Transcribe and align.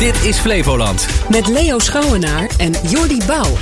Dit 0.00 0.24
is 0.24 0.38
Flevoland. 0.38 1.06
Met 1.28 1.48
Leo 1.48 1.78
Schouwenaar 1.78 2.50
en 2.58 2.72
Jordi 2.82 3.18
Bouw. 3.26 3.56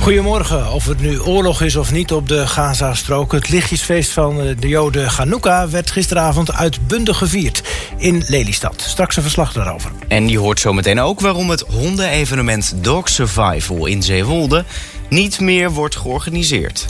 Goedemorgen. 0.00 0.72
Of 0.72 0.86
het 0.86 1.00
nu 1.00 1.20
oorlog 1.20 1.62
is 1.62 1.76
of 1.76 1.92
niet 1.92 2.12
op 2.12 2.28
de 2.28 2.46
Gaza-strook... 2.46 3.32
het 3.32 3.48
lichtjesfeest 3.48 4.10
van 4.10 4.36
de 4.60 4.68
Joden 4.68 5.08
Hanukkah... 5.08 5.70
werd 5.70 5.90
gisteravond 5.90 6.52
uitbundig 6.52 7.18
gevierd 7.18 7.62
in 7.96 8.22
Lelystad. 8.26 8.84
Straks 8.86 9.16
een 9.16 9.22
verslag 9.22 9.52
daarover. 9.52 9.90
En 10.08 10.28
je 10.28 10.38
hoort 10.38 10.60
zometeen 10.60 11.00
ook 11.00 11.20
waarom 11.20 11.50
het 11.50 11.60
hondenevenement 11.60 12.74
Dog 12.76 13.08
Survival 13.08 13.86
in 13.86 14.02
Zeewolde... 14.02 14.64
niet 15.08 15.40
meer 15.40 15.70
wordt 15.70 15.96
georganiseerd. 15.96 16.86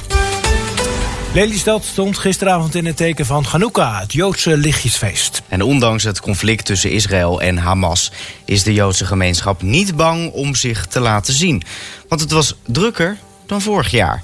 Lelystad 1.34 1.84
stond 1.84 2.18
gisteravond 2.18 2.74
in 2.74 2.86
het 2.86 2.96
teken 2.96 3.27
van 3.27 3.45
Hanukkah, 3.45 4.00
het 4.00 4.12
Joodse 4.12 4.56
lichtjesfeest. 4.56 5.42
En 5.48 5.62
ondanks 5.62 6.04
het 6.04 6.20
conflict 6.20 6.64
tussen 6.64 6.91
Israël 6.91 7.41
en 7.41 7.59
Hamas... 7.59 8.12
is 8.45 8.62
de 8.62 8.73
Joodse 8.73 9.05
gemeenschap 9.05 9.62
niet 9.62 9.96
bang 9.96 10.32
om 10.32 10.54
zich 10.54 10.87
te 10.87 11.01
laten 11.01 11.34
zien. 11.34 11.62
Want 12.09 12.20
het 12.20 12.30
was 12.30 12.54
drukker 12.66 13.16
dan 13.46 13.60
vorig 13.60 13.91
jaar. 13.91 14.23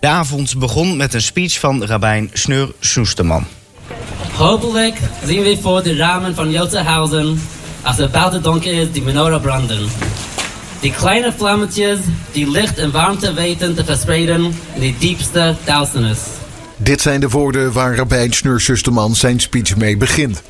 De 0.00 0.06
avond 0.06 0.58
begon 0.58 0.96
met 0.96 1.14
een 1.14 1.22
speech 1.22 1.58
van 1.58 1.84
rabbijn 1.84 2.30
Sneur 2.32 2.72
Soesterman. 2.80 3.46
Hopelijk 4.32 4.98
zien 5.26 5.42
we 5.42 5.58
voor 5.60 5.82
de 5.82 5.96
ramen 5.96 6.34
van 6.34 6.50
Joodse 6.50 6.78
huizen... 6.78 7.40
als 7.82 7.96
het 7.96 8.12
buiten 8.12 8.42
donker 8.42 8.72
is 8.72 8.92
die 8.92 9.02
menorah 9.02 9.42
branden. 9.42 9.88
Die 10.84 10.92
kleine 10.92 11.32
vlammetjes 11.36 11.98
die 12.32 12.50
licht 12.50 12.78
en 12.78 12.90
warmte 12.90 13.34
weten 13.34 13.74
te 13.74 13.84
verspreiden 13.84 14.54
in 14.74 14.80
de 14.80 14.94
diepste 14.98 15.56
duisternis. 15.64 16.18
Dit 16.76 17.00
zijn 17.00 17.20
de 17.20 17.28
woorden 17.28 17.72
waar 17.72 17.94
Rabijn 17.94 18.32
Sneur 18.32 18.60
Susterman 18.60 19.14
zijn 19.14 19.40
speech 19.40 19.76
mee 19.76 19.96
begint. 19.96 20.42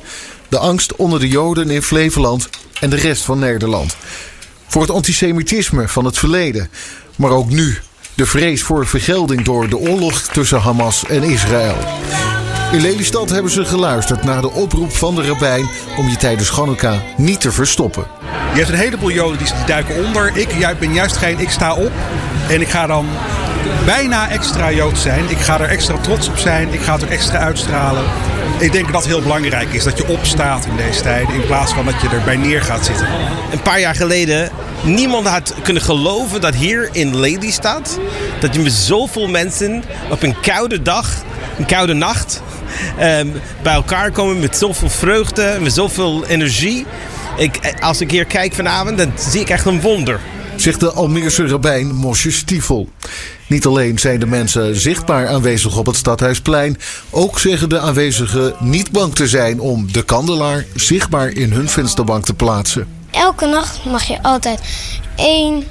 De 0.49 0.57
angst 0.57 0.95
onder 0.95 1.19
de 1.19 1.27
Joden 1.27 1.69
in 1.69 1.81
Flevoland 1.81 2.49
en 2.79 2.89
de 2.89 2.95
rest 2.95 3.23
van 3.23 3.39
Nederland. 3.39 3.95
Voor 4.67 4.81
het 4.81 4.91
antisemitisme 4.91 5.87
van 5.87 6.05
het 6.05 6.17
verleden, 6.17 6.69
maar 7.15 7.31
ook 7.31 7.49
nu. 7.49 7.77
De 8.13 8.25
vrees 8.25 8.63
voor 8.63 8.87
vergelding 8.87 9.41
door 9.41 9.69
de 9.69 9.77
oorlog 9.77 10.21
tussen 10.21 10.59
Hamas 10.59 11.05
en 11.05 11.23
Israël. 11.23 11.77
In 12.71 12.81
Lelystad 12.81 13.29
hebben 13.29 13.51
ze 13.51 13.65
geluisterd 13.65 14.23
naar 14.23 14.41
de 14.41 14.51
oproep 14.51 14.91
van 14.91 15.15
de 15.15 15.27
rabbijn 15.27 15.69
om 15.97 16.07
je 16.07 16.15
tijdens 16.15 16.49
Chanukka 16.49 17.01
niet 17.17 17.41
te 17.41 17.51
verstoppen. 17.51 18.05
Je 18.53 18.59
hebt 18.59 18.69
een 18.69 18.79
heleboel 18.79 19.11
Joden 19.11 19.37
die 19.37 19.47
duiken 19.65 20.05
onder. 20.05 20.37
Ik 20.37 20.77
ben 20.79 20.93
juist 20.93 21.17
geen, 21.17 21.39
ik 21.39 21.49
sta 21.49 21.73
op 21.73 21.91
en 22.49 22.61
ik 22.61 22.67
ga 22.67 22.87
dan 22.87 23.07
bijna 23.85 24.29
extra 24.29 24.71
Jood 24.71 24.97
zijn. 24.97 25.29
Ik 25.29 25.37
ga 25.37 25.59
er 25.59 25.69
extra 25.69 25.97
trots 25.97 26.27
op 26.27 26.37
zijn. 26.37 26.73
Ik 26.73 26.81
ga 26.81 26.93
het 26.93 27.03
ook 27.03 27.09
extra 27.09 27.37
uitstralen. 27.37 28.03
Ik 28.59 28.71
denk 28.71 28.91
dat 28.91 29.05
heel 29.05 29.21
belangrijk 29.21 29.73
is. 29.73 29.83
Dat 29.83 29.97
je 29.97 30.07
opstaat 30.07 30.65
in 30.65 30.75
deze 30.75 31.01
tijden. 31.01 31.33
In 31.33 31.45
plaats 31.45 31.73
van 31.73 31.85
dat 31.85 32.01
je 32.01 32.09
erbij 32.09 32.35
neer 32.35 32.61
gaat 32.61 32.85
zitten. 32.85 33.07
Een 33.51 33.61
paar 33.61 33.79
jaar 33.79 33.95
geleden. 33.95 34.49
Niemand 34.83 35.27
had 35.27 35.53
kunnen 35.63 35.81
geloven 35.81 36.41
dat 36.41 36.55
hier 36.55 36.89
in 36.91 37.19
Lelystad. 37.19 37.99
Dat 38.39 38.55
je 38.55 38.61
met 38.61 38.71
zoveel 38.71 39.27
mensen 39.27 39.83
op 40.09 40.23
een 40.23 40.39
koude 40.41 40.81
dag. 40.81 41.09
Een 41.57 41.65
koude 41.65 41.93
nacht. 41.93 42.41
Um, 43.01 43.33
bij 43.61 43.73
elkaar 43.73 44.11
komen 44.11 44.39
met 44.39 44.57
zoveel 44.57 44.89
vreugde. 44.89 45.57
Met 45.61 45.73
zoveel 45.73 46.25
energie. 46.25 46.85
Ik, 47.37 47.75
als 47.79 48.01
ik 48.01 48.11
hier 48.11 48.25
kijk 48.25 48.53
vanavond. 48.53 48.97
Dan 48.97 49.11
zie 49.15 49.41
ik 49.41 49.49
echt 49.49 49.65
een 49.65 49.81
wonder 49.81 50.19
zegt 50.55 50.79
de 50.79 50.91
Almeerse 50.91 51.47
rabbijn 51.47 51.95
Mosje 51.95 52.31
Stiefel. 52.31 52.89
Niet 53.47 53.65
alleen 53.65 53.99
zijn 53.99 54.19
de 54.19 54.25
mensen 54.25 54.75
zichtbaar 54.75 55.27
aanwezig 55.27 55.77
op 55.77 55.85
het 55.85 55.95
Stadhuisplein, 55.95 56.77
ook 57.09 57.39
zeggen 57.39 57.69
de 57.69 57.79
aanwezigen 57.79 58.53
niet 58.59 58.91
bang 58.91 59.15
te 59.15 59.27
zijn 59.27 59.59
om 59.59 59.91
de 59.91 60.03
kandelaar 60.03 60.65
zichtbaar 60.75 61.29
in 61.29 61.51
hun 61.51 61.69
vensterbank 61.69 62.25
te 62.25 62.33
plaatsen. 62.33 62.87
Elke 63.11 63.45
nacht 63.45 63.85
mag 63.85 64.03
je 64.03 64.23
altijd 64.23 64.59
één 65.15 65.63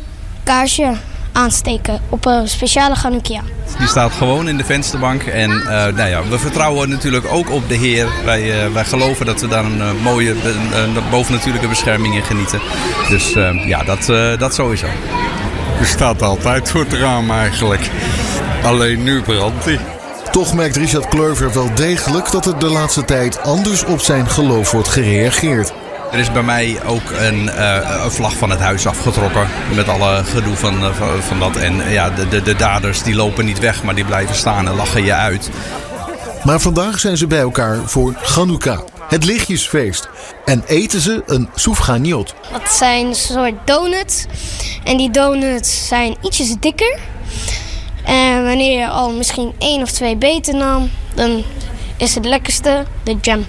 kaarsje 0.42 0.96
aansteken 1.34 2.00
op 2.08 2.26
een 2.26 2.48
speciale 2.48 2.94
Hanukkah. 2.94 3.42
Die 3.78 3.86
staat 3.86 4.12
gewoon 4.12 4.48
in 4.48 4.56
de 4.56 4.64
vensterbank. 4.64 5.22
En 5.22 5.50
uh, 5.50 5.66
nou 5.68 6.08
ja, 6.08 6.22
we 6.28 6.38
vertrouwen 6.38 6.88
natuurlijk 6.88 7.26
ook 7.32 7.50
op 7.50 7.68
de 7.68 7.74
Heer. 7.74 8.06
Wij, 8.24 8.66
uh, 8.66 8.72
wij 8.72 8.84
geloven 8.84 9.26
dat 9.26 9.40
we 9.40 9.48
daar 9.48 9.64
een 9.64 9.78
uh, 9.78 9.90
mooie 10.02 10.34
bovennatuurlijke 11.10 11.68
bescherming 11.68 12.14
in 12.14 12.22
genieten. 12.22 12.60
Dus 13.08 13.32
ja, 13.66 13.82
dat, 13.82 14.06
dat 14.38 14.54
sowieso. 14.54 14.86
Er 15.80 15.86
staat 15.86 16.22
altijd 16.22 16.70
voor 16.70 16.80
het 16.80 16.92
raam 16.92 17.30
eigenlijk. 17.30 17.90
Alleen 18.62 19.02
nu 19.02 19.22
brandt 19.22 19.64
hij. 19.64 19.78
Toch 20.30 20.54
merkt 20.54 20.76
Richard 20.76 21.08
Kleuver 21.08 21.52
wel 21.52 21.74
degelijk 21.74 22.30
dat 22.30 22.46
er 22.46 22.58
de 22.58 22.68
laatste 22.68 23.04
tijd 23.04 23.42
anders 23.42 23.84
op 23.84 24.00
zijn 24.00 24.28
geloof 24.28 24.70
wordt 24.70 24.88
gereageerd. 24.88 25.72
Er 26.14 26.20
is 26.20 26.32
bij 26.32 26.42
mij 26.42 26.78
ook 26.86 27.10
een, 27.10 27.44
uh, 27.44 28.00
een, 28.04 28.10
vlag 28.10 28.36
van 28.36 28.50
het 28.50 28.60
huis 28.60 28.86
afgetrokken. 28.86 29.48
Met 29.74 29.88
alle 29.88 30.24
gedoe 30.24 30.56
van, 30.56 30.84
uh, 30.84 31.18
van, 31.20 31.38
dat. 31.38 31.56
En 31.56 31.90
ja, 31.90 32.10
de, 32.10 32.28
de, 32.28 32.42
de, 32.42 32.56
daders 32.56 33.02
die 33.02 33.14
lopen 33.14 33.44
niet 33.44 33.58
weg, 33.58 33.82
maar 33.82 33.94
die 33.94 34.04
blijven 34.04 34.34
staan 34.34 34.68
en 34.68 34.74
lachen 34.74 35.04
je 35.04 35.14
uit. 35.14 35.50
Maar 36.44 36.60
vandaag 36.60 37.00
zijn 37.00 37.16
ze 37.16 37.26
bij 37.26 37.38
elkaar 37.38 37.78
voor 37.84 38.14
Chanukka, 38.22 38.82
het 39.08 39.24
lichtjesfeest. 39.24 40.08
En 40.44 40.62
eten 40.66 41.00
ze 41.00 41.22
een 41.26 41.48
soufganiot. 41.54 42.34
Dat 42.52 42.72
zijn 42.72 43.06
een 43.06 43.14
soort 43.14 43.54
donuts. 43.64 44.26
En 44.84 44.96
die 44.96 45.10
donuts 45.10 45.88
zijn 45.88 46.16
ietsjes 46.20 46.54
dikker. 46.60 46.98
En 48.04 48.44
wanneer 48.44 48.78
je 48.78 48.88
al 48.88 49.12
misschien 49.12 49.52
één 49.58 49.82
of 49.82 49.90
twee 49.90 50.16
beten 50.16 50.56
nam, 50.56 50.90
dan 51.14 51.44
is 51.96 52.14
het 52.14 52.24
lekkerste 52.24 52.84
de 53.02 53.16
jam. 53.20 53.46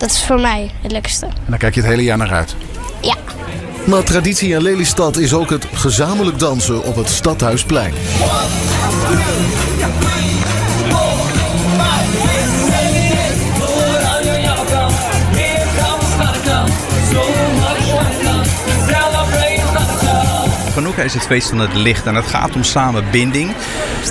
Dat 0.00 0.10
is 0.10 0.24
voor 0.24 0.40
mij 0.40 0.70
het 0.82 0.92
lekkerste. 0.92 1.26
En 1.26 1.32
dan 1.46 1.58
kijk 1.58 1.74
je 1.74 1.80
het 1.80 1.90
hele 1.90 2.02
jaar 2.02 2.16
naar 2.16 2.32
uit? 2.32 2.56
Ja. 3.00 3.16
Maar 3.86 4.02
traditie 4.02 4.52
in 4.52 4.62
Lelystad 4.62 5.16
is 5.16 5.32
ook 5.32 5.50
het 5.50 5.66
gezamenlijk 5.72 6.38
dansen 6.38 6.82
op 6.82 6.96
het 6.96 7.08
Stadhuisplein. 7.08 7.92
Hanukkah 20.74 21.04
is 21.04 21.14
het 21.14 21.22
feest 21.22 21.48
van 21.48 21.58
het 21.58 21.74
licht 21.74 22.06
en 22.06 22.14
het 22.14 22.26
gaat 22.26 22.54
om 22.54 22.64
samenbinding. 22.64 23.54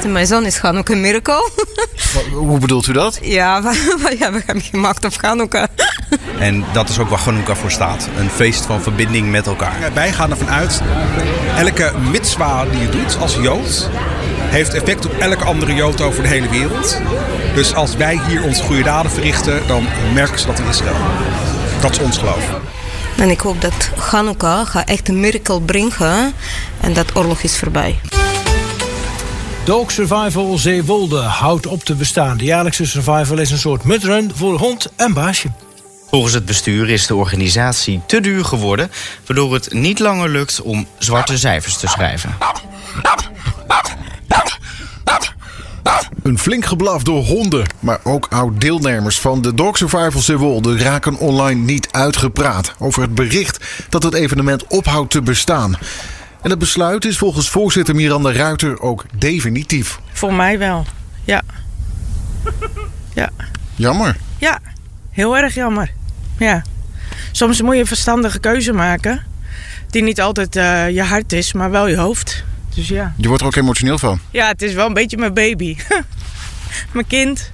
Mijn 0.08 0.28
zoon 0.28 0.46
is 0.46 0.58
Hanukkah 0.58 0.98
miracle. 0.98 1.50
Hoe 2.34 2.60
bedoelt 2.60 2.88
u 2.88 2.94
dat? 2.94 3.20
Ja, 3.22 3.62
we, 3.64 4.16
ja, 4.20 4.32
we 4.32 4.42
hebben 4.46 4.64
gemaakt 4.64 5.06
op 5.06 5.22
Hanukkah. 5.22 5.68
En 6.40 6.66
dat 6.74 6.90
is 6.90 7.00
ook 7.00 7.10
waar 7.10 7.20
Hanukkah 7.20 7.56
voor 7.56 7.72
staat. 7.72 8.10
Een 8.18 8.30
feest 8.30 8.66
van 8.66 8.82
verbinding 8.82 9.32
met 9.32 9.48
elkaar. 9.48 9.94
Wij 9.94 10.12
gaan 10.14 10.30
ervan 10.30 10.50
uit, 10.50 10.82
elke 11.58 11.92
mitzwa 12.12 12.66
die 12.66 12.80
je 12.80 12.90
doet 12.90 13.18
als 13.20 13.36
Jood... 13.36 13.90
heeft 14.50 14.74
effect 14.74 15.06
op 15.06 15.18
elke 15.20 15.44
andere 15.44 15.74
Jood 15.74 16.02
over 16.02 16.24
de 16.24 16.30
hele 16.30 16.50
wereld. 16.50 16.98
Dus 17.56 17.74
als 17.76 17.96
wij 17.96 18.20
hier 18.28 18.44
onze 18.44 18.64
goede 18.64 18.84
daden 18.84 19.12
verrichten, 19.12 19.62
dan 19.68 19.88
merken 20.14 20.40
ze 20.40 20.46
dat 20.46 20.60
in 20.60 20.68
Israël. 20.68 20.96
Dat 21.82 21.92
is 21.92 22.00
ons 22.00 22.18
geloof. 22.18 22.60
En 23.18 23.30
ik 23.30 23.40
hoop 23.40 23.62
dat 23.62 23.90
Hanukkah 23.98 24.66
gaat 24.66 24.90
echt 24.90 25.10
een 25.10 25.20
miracle 25.20 25.62
brengen 25.62 26.34
en 26.82 26.94
dat 26.94 27.16
oorlog 27.16 27.42
is 27.42 27.58
voorbij. 27.58 28.00
Dog 29.70 29.92
Survival 29.92 30.58
Zeewolde 30.58 31.20
houdt 31.20 31.68
op 31.68 31.84
te 31.84 31.96
bestaan. 31.96 32.38
De 32.38 32.44
jaarlijkse 32.44 32.86
survival 32.86 33.38
is 33.38 33.52
een 33.52 33.58
soort 33.58 33.84
mudrun 33.84 34.32
voor 34.36 34.58
hond 34.58 34.88
en 34.96 35.14
baasje. 35.14 35.52
Volgens 36.10 36.34
het 36.34 36.46
bestuur 36.46 36.90
is 36.90 37.08
de 37.08 37.16
organisatie 37.16 38.02
te 38.06 38.22
duur 38.22 38.46
geworden... 38.46 38.92
waardoor 39.26 39.54
het 39.54 39.74
niet 39.74 40.00
langer 40.00 40.30
lukt 40.30 40.62
om 40.62 40.88
zwarte 40.98 41.38
cijfers 41.38 41.78
te 41.78 41.88
schrijven. 41.88 42.38
Een 46.24 46.40
flink 46.40 46.66
geblaf 46.66 47.04
door 47.04 47.24
honden, 47.24 47.66
maar 47.80 48.00
ook 48.04 48.28
oud-deelnemers 48.30 49.20
van 49.20 49.42
de 49.42 49.54
Dog 49.54 49.78
Survival 49.78 50.22
Zeewolde 50.22 50.78
raken 50.78 51.18
online 51.18 51.62
niet 51.62 51.88
uitgepraat 51.92 52.74
over 52.80 53.02
het 53.02 53.16
bericht 53.16 53.66
dat 53.90 54.04
het 54.04 54.14
evenement 54.14 54.68
ophoudt 54.68 55.12
te 55.12 55.22
bestaan. 55.22 55.78
En 56.42 56.50
het 56.50 56.60
besluit 56.60 57.06
is 57.06 57.18
volgens 57.18 57.50
voorzitter 57.50 57.96
Miranda 57.96 58.32
Ruiter 58.32 58.82
ook 58.82 59.06
definitief. 59.18 60.00
Voor 60.12 60.34
mij 60.34 60.60
wel, 60.60 60.86
ja. 61.24 61.42
ja. 63.14 63.30
Jammer. 63.76 64.18
Ja, 64.38 64.60
heel 65.12 65.38
erg 65.38 65.54
jammer. 65.54 65.92
Ja. 66.38 66.64
Soms 67.32 67.62
moet 67.62 67.74
je 67.74 67.80
een 67.80 67.88
verstandige 67.88 68.40
keuze 68.40 68.74
maken. 68.74 69.24
Die 69.90 70.04
niet 70.04 70.22
altijd 70.22 70.56
uh, 70.56 70.90
je 70.90 71.04
hart 71.04 71.34
is, 71.34 71.54
maar 71.54 71.72
wel 71.72 71.88
je 71.88 71.98
hoofd. 71.98 72.44
Dus 72.76 72.88
ja. 72.88 73.14
Je 73.18 73.28
wordt 73.28 73.42
er 73.42 73.48
ook 73.48 73.56
emotioneel 73.56 73.98
van? 73.98 74.20
Ja, 74.32 74.48
het 74.48 74.62
is 74.62 74.74
wel 74.74 74.88
een 74.88 74.94
beetje 74.94 75.18
mijn 75.18 75.34
baby. 75.34 75.78
mijn 76.94 77.08
kind. 77.08 77.52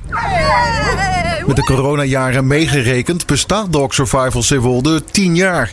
Met 1.45 1.55
de 1.55 1.63
coronajaren 1.63 2.47
meegerekend 2.47 3.25
bestaat 3.25 3.73
Dog 3.73 3.93
Survival 3.93 4.43
Zeewolde 4.43 5.03
10 5.03 5.35
jaar. 5.35 5.71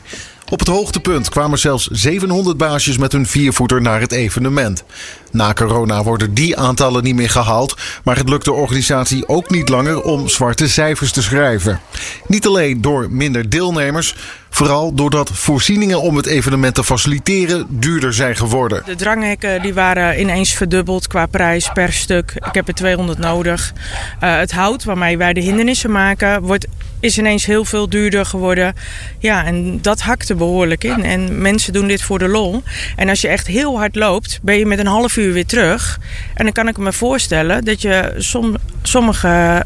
Op 0.52 0.58
het 0.58 0.68
hoogtepunt 0.68 1.28
kwamen 1.28 1.58
zelfs 1.58 1.88
700 1.90 2.56
baasjes 2.56 2.98
met 2.98 3.12
hun 3.12 3.26
viervoeter 3.26 3.82
naar 3.82 4.00
het 4.00 4.12
evenement. 4.12 4.84
Na 5.32 5.52
corona 5.52 6.02
worden 6.02 6.34
die 6.34 6.56
aantallen 6.56 7.02
niet 7.02 7.14
meer 7.14 7.30
gehaald, 7.30 7.76
maar 8.04 8.16
het 8.16 8.28
lukt 8.28 8.44
de 8.44 8.52
organisatie 8.52 9.28
ook 9.28 9.50
niet 9.50 9.68
langer 9.68 10.02
om 10.02 10.28
zwarte 10.28 10.68
cijfers 10.68 11.12
te 11.12 11.22
schrijven. 11.22 11.80
Niet 12.26 12.46
alleen 12.46 12.80
door 12.80 13.10
minder 13.10 13.50
deelnemers, 13.50 14.14
Vooral 14.54 14.94
doordat 14.94 15.30
voorzieningen 15.32 16.00
om 16.00 16.16
het 16.16 16.26
evenement 16.26 16.74
te 16.74 16.84
faciliteren 16.84 17.66
duurder 17.68 18.14
zijn 18.14 18.36
geworden. 18.36 18.82
De 18.86 18.94
dranghekken 18.94 19.62
die 19.62 19.74
waren 19.74 20.20
ineens 20.20 20.52
verdubbeld 20.52 21.06
qua 21.06 21.26
prijs 21.26 21.70
per 21.72 21.92
stuk. 21.92 22.32
Ik 22.34 22.54
heb 22.54 22.68
er 22.68 22.74
200 22.74 23.18
nodig. 23.18 23.72
Uh, 24.22 24.36
het 24.36 24.52
hout 24.52 24.84
waarmee 24.84 25.18
wij 25.18 25.32
de 25.32 25.40
hindernissen 25.40 25.90
maken 25.90 26.42
wordt, 26.42 26.66
is 27.00 27.18
ineens 27.18 27.44
heel 27.44 27.64
veel 27.64 27.88
duurder 27.88 28.26
geworden. 28.26 28.74
Ja, 29.18 29.44
en 29.44 29.82
dat 29.82 30.00
hakte 30.00 30.34
behoorlijk 30.34 30.84
in. 30.84 31.04
En 31.04 31.42
mensen 31.42 31.72
doen 31.72 31.86
dit 31.86 32.02
voor 32.02 32.18
de 32.18 32.28
lol. 32.28 32.62
En 32.96 33.08
als 33.08 33.20
je 33.20 33.28
echt 33.28 33.46
heel 33.46 33.78
hard 33.78 33.96
loopt, 33.96 34.38
ben 34.42 34.58
je 34.58 34.66
met 34.66 34.78
een 34.78 34.86
half 34.86 35.16
uur 35.16 35.21
weer 35.30 35.46
terug. 35.46 35.98
En 36.34 36.44
dan 36.44 36.52
kan 36.52 36.68
ik 36.68 36.76
me 36.76 36.92
voorstellen 36.92 37.64
dat 37.64 37.82
je 37.82 38.14
som, 38.16 38.56
sommige 38.82 39.64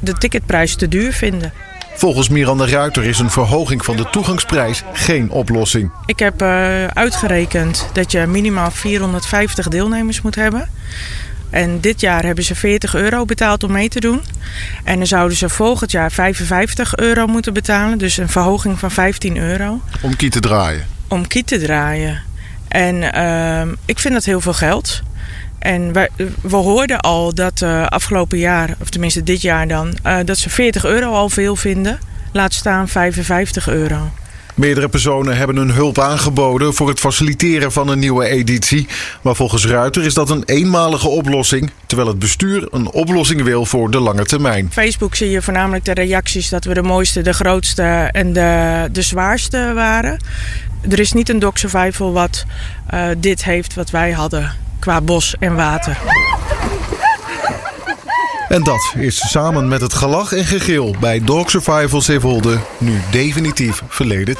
de 0.00 0.12
ticketprijs 0.12 0.74
te 0.76 0.88
duur 0.88 1.12
vinden. 1.12 1.52
Volgens 1.94 2.28
Miranda 2.28 2.66
Ruiter 2.66 3.04
is 3.04 3.18
een 3.18 3.30
verhoging 3.30 3.84
van 3.84 3.96
de 3.96 4.10
toegangsprijs 4.10 4.82
geen 4.92 5.30
oplossing. 5.30 5.90
Ik 6.06 6.18
heb 6.18 6.42
uh, 6.42 6.86
uitgerekend 6.86 7.88
dat 7.92 8.12
je 8.12 8.26
minimaal 8.26 8.70
450 8.70 9.68
deelnemers 9.68 10.22
moet 10.22 10.34
hebben. 10.34 10.68
En 11.50 11.80
dit 11.80 12.00
jaar 12.00 12.24
hebben 12.24 12.44
ze 12.44 12.54
40 12.54 12.94
euro 12.94 13.24
betaald 13.24 13.64
om 13.64 13.72
mee 13.72 13.88
te 13.88 14.00
doen. 14.00 14.20
En 14.84 14.96
dan 14.96 15.06
zouden 15.06 15.36
ze 15.36 15.48
volgend 15.48 15.90
jaar 15.90 16.12
55 16.12 16.96
euro 16.96 17.26
moeten 17.26 17.52
betalen. 17.54 17.98
Dus 17.98 18.16
een 18.16 18.28
verhoging 18.28 18.78
van 18.78 18.90
15 18.90 19.36
euro. 19.36 19.80
Om 20.02 20.16
kiet 20.16 20.32
te 20.32 20.40
draaien? 20.40 20.86
Om 21.08 21.26
kiet 21.26 21.46
te 21.46 21.58
draaien. 21.58 22.22
En 22.76 23.02
uh, 23.02 23.74
ik 23.84 23.98
vind 23.98 24.14
dat 24.14 24.24
heel 24.24 24.40
veel 24.40 24.52
geld. 24.52 25.02
En 25.58 25.92
we, 25.92 26.10
we 26.42 26.56
hoorden 26.56 27.00
al 27.00 27.34
dat 27.34 27.60
uh, 27.60 27.86
afgelopen 27.86 28.38
jaar, 28.38 28.76
of 28.80 28.88
tenminste 28.88 29.22
dit 29.22 29.42
jaar 29.42 29.68
dan, 29.68 29.96
uh, 30.06 30.18
dat 30.24 30.38
ze 30.38 30.50
40 30.50 30.84
euro 30.84 31.12
al 31.12 31.28
veel 31.28 31.56
vinden. 31.56 31.98
Laat 32.32 32.54
staan 32.54 32.88
55 32.88 33.68
euro. 33.68 34.10
Meerdere 34.54 34.88
personen 34.88 35.36
hebben 35.36 35.56
hun 35.56 35.70
hulp 35.70 35.98
aangeboden 35.98 36.74
voor 36.74 36.88
het 36.88 37.00
faciliteren 37.00 37.72
van 37.72 37.88
een 37.88 37.98
nieuwe 37.98 38.26
editie. 38.26 38.86
Maar 39.22 39.34
volgens 39.34 39.66
Ruiter 39.66 40.04
is 40.04 40.14
dat 40.14 40.30
een 40.30 40.42
eenmalige 40.44 41.08
oplossing, 41.08 41.70
terwijl 41.86 42.08
het 42.08 42.18
bestuur 42.18 42.68
een 42.70 42.90
oplossing 42.90 43.42
wil 43.42 43.64
voor 43.64 43.90
de 43.90 44.00
lange 44.00 44.24
termijn. 44.24 44.68
Facebook 44.72 45.14
zie 45.14 45.30
je 45.30 45.42
voornamelijk 45.42 45.84
de 45.84 45.94
reacties 45.94 46.48
dat 46.48 46.64
we 46.64 46.74
de 46.74 46.82
mooiste, 46.82 47.22
de 47.22 47.32
grootste 47.32 48.08
en 48.12 48.32
de, 48.32 48.88
de 48.92 49.02
zwaarste 49.02 49.72
waren. 49.74 50.18
Er 50.88 50.98
is 50.98 51.12
niet 51.12 51.28
een 51.28 51.38
Dog 51.38 51.58
Survival 51.58 52.12
wat 52.12 52.44
uh, 52.94 53.08
dit 53.18 53.44
heeft 53.44 53.74
wat 53.74 53.90
wij 53.90 54.12
hadden 54.12 54.52
qua 54.78 55.00
bos 55.00 55.34
en 55.38 55.54
water. 55.54 55.98
En 58.48 58.62
dat 58.62 58.94
is 58.98 59.30
samen 59.30 59.68
met 59.68 59.80
het 59.80 59.94
gelach 59.94 60.32
en 60.32 60.44
gegil 60.44 60.96
bij 61.00 61.20
Dog 61.24 61.50
Survival 61.50 62.00
Zeewolde 62.00 62.58
nu 62.78 63.00
definitief 63.10 63.82
verleden. 63.88 64.36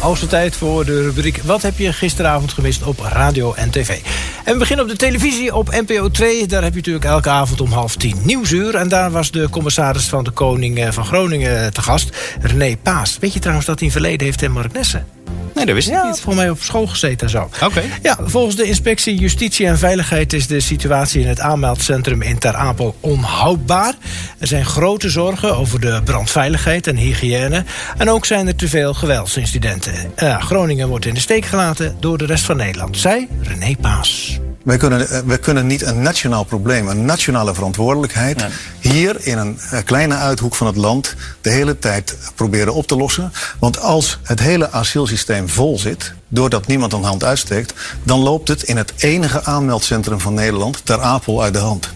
Hoogste 0.00 0.26
tijd 0.26 0.56
voor 0.56 0.84
de 0.84 1.02
rubriek 1.02 1.40
Wat 1.42 1.62
heb 1.62 1.78
je 1.78 1.92
gisteravond 1.92 2.52
gemist 2.52 2.82
op 2.82 2.98
radio 3.00 3.54
en 3.54 3.70
tv? 3.70 3.98
En 4.44 4.52
we 4.52 4.58
beginnen 4.58 4.84
op 4.84 4.90
de 4.90 4.96
televisie 4.96 5.54
op 5.54 5.70
NPO 5.70 6.08
2. 6.08 6.46
Daar 6.46 6.62
heb 6.62 6.70
je 6.70 6.76
natuurlijk 6.76 7.04
elke 7.04 7.28
avond 7.28 7.60
om 7.60 7.72
half 7.72 7.96
tien 7.96 8.16
nieuwsuur. 8.22 8.74
En 8.74 8.88
daar 8.88 9.10
was 9.10 9.30
de 9.30 9.48
commissaris 9.50 10.08
van 10.08 10.24
de 10.24 10.30
Koning 10.30 10.86
van 10.90 11.04
Groningen 11.04 11.72
te 11.72 11.82
gast, 11.82 12.16
René 12.40 12.76
Paas. 12.82 13.18
Weet 13.20 13.32
je 13.32 13.38
trouwens 13.38 13.66
dat 13.66 13.78
hij 13.78 13.86
een 13.86 13.92
verleden 13.92 14.26
heeft 14.26 14.42
in 14.42 14.52
Mark 14.52 14.72
Nessen? 14.72 15.06
Nee, 15.54 15.66
dat 15.66 15.74
wist 15.74 15.88
ik 15.88 15.94
ja, 15.94 16.02
niet. 16.02 16.20
volgens 16.20 16.44
mij 16.44 16.50
op 16.50 16.62
school 16.62 16.86
gezeten 16.86 17.26
en 17.26 17.32
zo. 17.32 17.42
Oké. 17.42 17.64
Okay. 17.64 17.90
Ja, 18.02 18.18
volgens 18.24 18.56
de 18.56 18.64
inspectie 18.64 19.14
Justitie 19.14 19.66
en 19.66 19.78
Veiligheid 19.78 20.32
is 20.32 20.46
de 20.46 20.60
situatie 20.60 21.20
in 21.20 21.28
het 21.28 21.40
aanmeldcentrum 21.40 22.22
in 22.22 22.38
Ter 22.38 22.54
Apel 22.54 22.96
onhoudbaar. 23.00 23.94
Er 24.38 24.46
zijn 24.46 24.64
grote 24.64 25.10
zorgen 25.10 25.56
over 25.56 25.80
de 25.80 26.00
brandveiligheid 26.04 26.86
en 26.86 26.96
hygiëne. 26.96 27.64
En 27.96 28.10
ook 28.10 28.26
zijn 28.26 28.46
er 28.46 28.56
te 28.56 28.68
veel 28.68 28.94
geweldsincidenten. 28.94 29.94
Uh, 30.16 30.42
Groningen 30.42 30.88
wordt 30.88 31.06
in 31.06 31.14
de 31.14 31.20
steek 31.20 31.44
gelaten 31.44 31.96
door 32.00 32.18
de 32.18 32.26
rest 32.26 32.44
van 32.44 32.56
Nederland. 32.56 32.98
Zij 32.98 33.28
René 33.42 33.76
Paas. 33.80 34.40
Wij 34.64 34.76
kunnen, 34.76 35.26
wij 35.26 35.38
kunnen 35.38 35.66
niet 35.66 35.82
een 35.82 36.02
nationaal 36.02 36.44
probleem, 36.44 36.88
een 36.88 37.04
nationale 37.04 37.54
verantwoordelijkheid... 37.54 38.36
Nee. 38.36 38.50
hier 38.80 39.16
in 39.26 39.38
een 39.38 39.58
kleine 39.84 40.14
uithoek 40.14 40.54
van 40.54 40.66
het 40.66 40.76
land 40.76 41.14
de 41.40 41.50
hele 41.50 41.78
tijd 41.78 42.16
proberen 42.34 42.74
op 42.74 42.86
te 42.86 42.96
lossen. 42.96 43.32
Want 43.58 43.80
als 43.80 44.18
het 44.22 44.40
hele 44.40 44.70
asielsysteem 44.70 45.48
vol 45.48 45.78
zit, 45.78 46.12
doordat 46.28 46.66
niemand 46.66 46.92
een 46.92 47.02
hand 47.02 47.24
uitsteekt... 47.24 47.74
dan 48.02 48.20
loopt 48.20 48.48
het 48.48 48.62
in 48.62 48.76
het 48.76 48.92
enige 48.96 49.44
aanmeldcentrum 49.44 50.20
van 50.20 50.34
Nederland, 50.34 50.86
Ter 50.86 51.00
Apel, 51.00 51.42
uit 51.42 51.52
de 51.52 51.58
hand. 51.58 51.88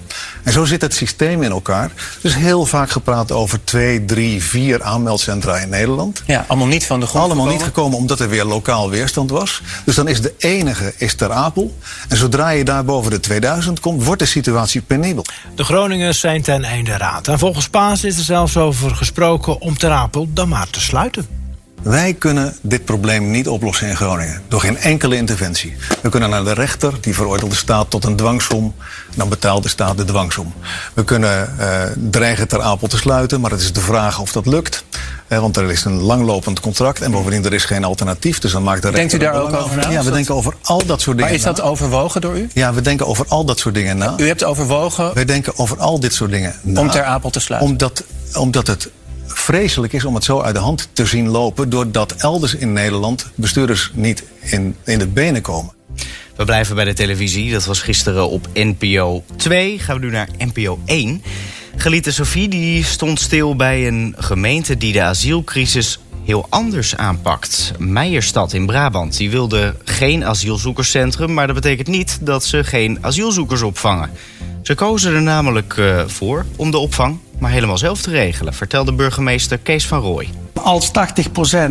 En 0.42 0.52
zo 0.52 0.64
zit 0.64 0.80
het 0.80 0.94
systeem 0.94 1.42
in 1.42 1.50
elkaar. 1.50 1.84
Er 1.84 2.28
is 2.28 2.34
heel 2.34 2.66
vaak 2.66 2.90
gepraat 2.90 3.32
over 3.32 3.64
twee, 3.64 4.04
drie, 4.04 4.42
vier 4.42 4.82
aanmeldcentra 4.82 5.56
in 5.56 5.68
Nederland. 5.68 6.22
Ja, 6.26 6.44
allemaal 6.48 6.66
niet 6.66 6.86
van 6.86 7.00
de 7.00 7.06
grond 7.06 7.24
Allemaal 7.24 7.44
gekomen. 7.44 7.64
niet 7.64 7.74
gekomen 7.74 7.98
omdat 7.98 8.20
er 8.20 8.28
weer 8.28 8.44
lokaal 8.44 8.90
weerstand 8.90 9.30
was. 9.30 9.62
Dus 9.84 9.94
dan 9.94 10.08
is 10.08 10.20
de 10.20 10.34
enige 10.38 10.94
is 10.96 11.14
Ter 11.14 11.32
Apel. 11.32 11.76
En 12.08 12.16
zodra 12.16 12.48
je 12.50 12.64
daar 12.64 12.84
boven 12.84 13.10
de 13.10 13.20
2000 13.20 13.80
komt, 13.80 14.04
wordt 14.04 14.20
de 14.20 14.26
situatie 14.26 14.82
penibel. 14.82 15.24
De 15.54 15.64
Groningers 15.64 16.20
zijn 16.20 16.42
ten 16.42 16.64
einde 16.64 16.96
raad. 16.96 17.28
En 17.28 17.38
volgens 17.38 17.68
Paas 17.68 18.04
is 18.04 18.18
er 18.18 18.24
zelfs 18.24 18.56
over 18.56 18.96
gesproken 18.96 19.60
om 19.60 19.78
Ter 19.78 19.90
Apel 19.90 20.28
dan 20.32 20.48
maar 20.48 20.70
te 20.70 20.80
sluiten. 20.80 21.26
Wij 21.82 22.14
kunnen 22.14 22.56
dit 22.60 22.84
probleem 22.84 23.30
niet 23.30 23.48
oplossen 23.48 23.88
in 23.88 23.96
Groningen. 23.96 24.42
Door 24.48 24.60
geen 24.60 24.76
enkele 24.76 25.16
interventie. 25.16 25.76
We 26.02 26.08
kunnen 26.08 26.30
naar 26.30 26.44
de 26.44 26.52
rechter, 26.52 26.94
die 27.00 27.14
veroordeelt 27.14 27.50
de 27.50 27.56
staat 27.56 27.90
tot 27.90 28.04
een 28.04 28.16
dwangsom. 28.16 28.74
Dan 29.14 29.28
betaalt 29.28 29.62
de 29.62 29.68
staat 29.68 29.96
de 29.96 30.04
dwangsom. 30.04 30.54
We 30.94 31.04
kunnen 31.04 31.54
uh, 31.60 31.82
dreigen 32.10 32.48
ter 32.48 32.62
Apel 32.62 32.88
te 32.88 32.96
sluiten, 32.96 33.40
maar 33.40 33.50
het 33.50 33.60
is 33.60 33.72
de 33.72 33.80
vraag 33.80 34.20
of 34.20 34.32
dat 34.32 34.46
lukt. 34.46 34.84
Uh, 35.28 35.38
want 35.38 35.56
er 35.56 35.70
is 35.70 35.84
een 35.84 36.00
langlopend 36.00 36.60
contract 36.60 37.00
en 37.00 37.10
bovendien 37.10 37.44
er 37.44 37.52
is 37.52 37.64
geen 37.64 37.84
alternatief. 37.84 38.38
Dus 38.38 38.52
dan 38.52 38.62
maakt 38.62 38.82
de 38.82 38.90
Denkt 38.90 39.12
u 39.12 39.18
daar 39.18 39.34
ook 39.34 39.52
over 39.52 39.76
na? 39.76 39.90
Ja, 39.90 40.02
we 40.02 40.10
denken 40.10 40.34
over 40.34 40.54
al 40.62 40.86
dat 40.86 41.00
soort 41.00 41.16
dingen 41.16 41.30
Maar 41.30 41.40
is 41.40 41.44
dat 41.44 41.60
overwogen 41.60 42.20
door 42.20 42.38
u? 42.38 42.48
Ja, 42.52 42.74
we 42.74 42.80
denken 42.80 43.06
over 43.06 43.26
al 43.28 43.44
dat 43.44 43.58
soort 43.58 43.74
dingen 43.74 43.98
na. 43.98 44.14
U 44.16 44.26
hebt 44.26 44.44
overwogen... 44.44 45.14
Wij 45.14 45.24
denken 45.24 45.58
over 45.58 45.78
al 45.78 46.00
dit 46.00 46.14
soort 46.14 46.30
dingen 46.30 46.54
na. 46.62 46.80
Om 46.80 46.90
ter 46.90 47.04
Apel 47.04 47.30
te 47.30 47.40
sluiten? 47.40 47.70
Omdat, 47.70 48.04
omdat 48.32 48.66
het 48.66 48.88
vreselijk 49.26 49.92
is 49.92 50.04
om 50.04 50.14
het 50.14 50.24
zo 50.24 50.40
uit 50.40 50.54
de 50.54 50.60
hand 50.60 50.88
te 50.92 51.06
zien 51.06 51.28
lopen... 51.28 51.70
doordat 51.70 52.12
elders 52.12 52.54
in 52.54 52.72
Nederland 52.72 53.26
bestuurders 53.34 53.90
niet 53.94 54.24
in, 54.40 54.76
in 54.84 54.98
de 54.98 55.06
benen 55.06 55.42
komen. 55.42 55.74
We 56.36 56.44
blijven 56.44 56.74
bij 56.74 56.84
de 56.84 56.92
televisie. 56.92 57.52
Dat 57.52 57.64
was 57.64 57.80
gisteren 57.80 58.28
op 58.28 58.48
NPO 58.54 59.24
2. 59.36 59.78
Gaan 59.78 59.98
we 59.98 60.04
nu 60.04 60.10
naar 60.10 60.28
NPO 60.38 60.78
1. 60.84 61.22
Geliete 61.76 62.12
Sophie 62.12 62.48
die 62.48 62.84
stond 62.84 63.20
stil 63.20 63.56
bij 63.56 63.86
een 63.86 64.14
gemeente 64.18 64.76
die 64.76 64.92
de 64.92 65.02
asielcrisis 65.02 65.98
heel 66.24 66.46
anders 66.48 66.96
aanpakt. 66.96 67.72
Meijerstad 67.78 68.52
in 68.52 68.66
Brabant. 68.66 69.16
Die 69.16 69.30
wilde 69.30 69.74
geen 69.84 70.24
asielzoekerscentrum, 70.24 71.34
maar 71.34 71.46
dat 71.46 71.54
betekent 71.56 71.88
niet 71.88 72.18
dat 72.20 72.44
ze 72.44 72.64
geen 72.64 72.98
asielzoekers 73.00 73.62
opvangen. 73.62 74.10
Ze 74.62 74.74
kozen 74.74 75.14
er 75.14 75.22
namelijk 75.22 75.76
uh, 75.76 76.02
voor 76.06 76.46
om 76.56 76.70
de 76.70 76.78
opvang 76.78 77.18
maar 77.38 77.50
helemaal 77.50 77.78
zelf 77.78 78.00
te 78.00 78.10
regelen, 78.10 78.54
vertelde 78.54 78.92
burgemeester 78.92 79.58
Kees 79.58 79.86
van 79.86 80.00
Rooij. 80.00 80.28
Als 80.52 80.88
80% 80.88 80.90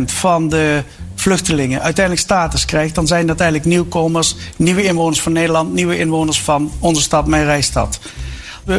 van 0.04 0.48
de 0.48 0.82
vluchtelingen 1.14 1.82
uiteindelijk 1.82 2.24
status 2.24 2.64
krijgt, 2.64 2.94
dan 2.94 3.06
zijn 3.06 3.26
dat 3.26 3.40
eigenlijk 3.40 3.70
nieuwkomers, 3.70 4.36
nieuwe 4.56 4.84
inwoners 4.84 5.20
van 5.20 5.32
Nederland, 5.32 5.72
nieuwe 5.72 5.98
inwoners 5.98 6.40
van 6.40 6.72
onze 6.78 7.02
stad, 7.02 7.26
mijn 7.26 7.44
reisstad. 7.44 7.98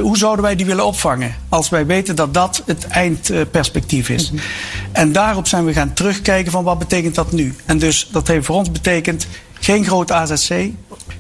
Hoe 0.02 0.18
zouden 0.18 0.44
wij 0.44 0.56
die 0.56 0.66
willen 0.66 0.86
opvangen 0.86 1.36
als 1.50 1.70
wij 1.70 1.86
weten 1.86 2.16
dat 2.16 2.34
dat 2.34 2.64
het 2.66 2.88
eindperspectief 2.88 4.10
is? 4.10 4.32
Mm 4.32 4.38
-hmm. 4.38 4.48
En 4.92 5.12
daarop 5.12 5.48
zijn 5.48 5.66
we 5.66 5.74
gaan 5.74 5.94
terugkijken 5.94 6.52
van 6.52 6.64
wat 6.64 6.80
betekent 6.80 7.16
dat 7.16 7.32
nu? 7.32 7.56
En 7.66 7.78
dus 7.78 8.08
dat 8.12 8.28
heeft 8.28 8.46
voor 8.46 8.56
ons 8.56 8.72
betekend 8.72 9.28
geen 9.60 9.86
groot 9.86 10.12
AZC, 10.12 10.70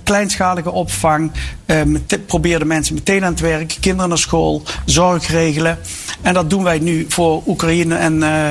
kleinschalige 0.04 0.72
opvang. 0.72 1.32
Uh, 1.66 1.82
probeer 2.26 2.60
de 2.60 2.66
mensen 2.66 2.94
meteen 2.94 3.24
aan 3.24 3.32
het 3.32 3.40
werk, 3.40 3.78
kinderen 3.80 4.10
naar 4.10 4.18
school, 4.18 4.64
zorg 4.86 5.28
regelen. 5.28 5.78
En 6.22 6.34
dat 6.34 6.50
doen 6.50 6.64
wij 6.64 6.80
nu 6.80 7.06
voor 7.10 7.44
Oekraïne 7.48 7.96
en 7.96 8.16
uh, 8.16 8.48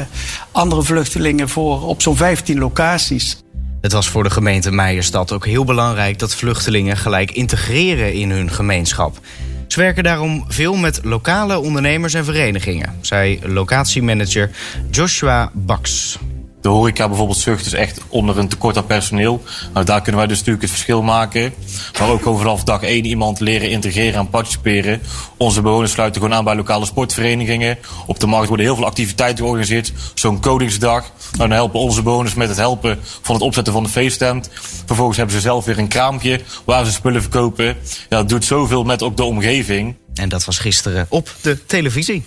andere 0.53 0.83
vluchtelingen 0.83 1.49
voor 1.49 1.83
op 1.83 2.03
zo'n 2.03 2.17
15 2.17 2.59
locaties. 2.59 3.45
Het 3.81 3.93
was 3.93 4.09
voor 4.09 4.23
de 4.23 4.31
gemeente 4.31 4.71
Meijerstad 4.71 5.33
ook 5.33 5.47
heel 5.47 5.65
belangrijk 5.65 6.19
dat 6.19 6.35
vluchtelingen 6.35 6.97
gelijk 6.97 7.31
integreren 7.31 8.13
in 8.13 8.31
hun 8.31 8.51
gemeenschap. 8.51 9.19
Ze 9.67 9.81
werken 9.81 10.03
daarom 10.03 10.45
veel 10.49 10.75
met 10.75 11.01
lokale 11.03 11.59
ondernemers 11.59 12.15
en 12.15 12.25
verenigingen, 12.25 12.97
zei 13.01 13.41
locatiemanager 13.45 14.51
Joshua 14.91 15.51
Baks. 15.53 16.19
De 16.67 16.73
horeca 16.73 17.09
bijvoorbeeld 17.09 17.39
zucht 17.39 17.65
dus 17.65 17.73
echt 17.73 18.01
onder 18.09 18.39
een 18.39 18.49
tekort 18.49 18.77
aan 18.77 18.87
personeel. 18.87 19.43
Nou, 19.73 19.87
daar 19.87 20.03
kunnen 20.03 20.21
wij 20.21 20.27
dus 20.27 20.39
natuurlijk 20.39 20.63
het 20.63 20.73
verschil 20.73 21.03
maken. 21.03 21.55
Maar 21.99 22.09
ook 22.09 22.23
gewoon 22.23 22.61
dag 22.65 22.83
één 22.83 23.05
iemand 23.05 23.41
leren 23.41 23.71
integreren 23.71 24.21
en 24.21 24.29
participeren. 24.29 25.01
Onze 25.37 25.63
bewoners 25.63 25.93
sluiten 25.93 26.21
gewoon 26.21 26.37
aan 26.37 26.45
bij 26.45 26.55
lokale 26.57 26.87
sportverenigingen. 26.87 27.79
Op 28.07 28.21
de 28.21 28.27
markt 28.27 28.49
worden 28.49 28.67
heel 28.67 28.75
veel 28.75 28.87
activiteiten 28.87 29.39
georganiseerd. 29.39 29.93
Zo'n 30.15 30.41
codingsdag. 30.41 31.01
Nou, 31.01 31.37
dan 31.37 31.51
helpen 31.51 31.81
onze 31.81 32.03
bewoners 32.03 32.35
met 32.35 32.49
het 32.49 32.57
helpen 32.57 32.99
van 33.23 33.35
het 33.35 33.45
opzetten 33.45 33.73
van 33.73 33.83
de 33.83 33.89
feesttent. 33.89 34.51
Vervolgens 34.87 35.17
hebben 35.17 35.35
ze 35.35 35.41
zelf 35.41 35.65
weer 35.65 35.79
een 35.79 35.89
kraampje 35.89 36.41
waar 36.65 36.85
ze 36.85 36.93
spullen 36.93 37.23
verkopen. 37.23 37.65
Ja, 37.65 37.75
dat 38.09 38.29
doet 38.29 38.45
zoveel 38.45 38.85
met 38.85 39.03
ook 39.03 39.17
de 39.17 39.25
omgeving. 39.25 39.97
En 40.15 40.29
dat 40.29 40.45
was 40.45 40.59
gisteren 40.59 41.07
op 41.09 41.35
de 41.41 41.67
televisie. 41.67 42.25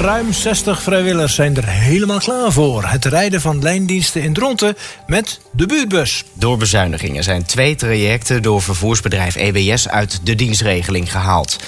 Ruim 0.00 0.32
60 0.32 0.82
vrijwilligers 0.82 1.34
zijn 1.34 1.56
er 1.56 1.66
helemaal 1.66 2.18
klaar 2.18 2.52
voor. 2.52 2.84
Het 2.84 3.04
rijden 3.04 3.40
van 3.40 3.62
lijndiensten 3.62 4.22
in 4.22 4.32
Dronten 4.32 4.76
met 5.06 5.40
de 5.50 5.66
buurtbus. 5.66 6.24
Door 6.32 6.56
bezuinigingen 6.56 7.24
zijn 7.24 7.44
twee 7.44 7.74
trajecten 7.74 8.42
door 8.42 8.62
vervoersbedrijf 8.62 9.36
EBS 9.36 9.88
uit 9.88 10.20
de 10.22 10.34
dienstregeling 10.34 11.10
gehaald. 11.10 11.58